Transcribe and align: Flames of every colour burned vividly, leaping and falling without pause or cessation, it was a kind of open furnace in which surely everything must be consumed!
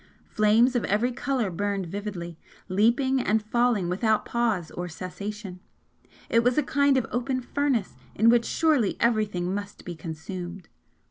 Flames 0.25 0.75
of 0.75 0.83
every 0.85 1.11
colour 1.11 1.51
burned 1.51 1.85
vividly, 1.85 2.35
leaping 2.67 3.21
and 3.21 3.39
falling 3.43 3.87
without 3.87 4.25
pause 4.25 4.71
or 4.71 4.89
cessation, 4.89 5.59
it 6.27 6.43
was 6.43 6.57
a 6.57 6.63
kind 6.63 6.97
of 6.97 7.05
open 7.11 7.39
furnace 7.39 7.97
in 8.15 8.27
which 8.29 8.45
surely 8.45 8.97
everything 8.99 9.53
must 9.53 9.85
be 9.85 9.93
consumed! 9.93 10.69